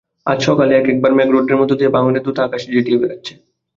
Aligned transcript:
আজ 0.25 0.39
সকালে 0.47 0.73
এক-একবার 0.75 1.11
মেঘরৌদ্রের 1.17 1.59
মধ্যে 1.59 1.77
দিয়ে 1.79 1.93
ভাঙনের 1.95 2.23
দূত 2.25 2.37
আকাশ 2.39 2.61
ঝেঁটিয়ে 2.65 2.99
বেড়াচ্ছে। 3.01 3.33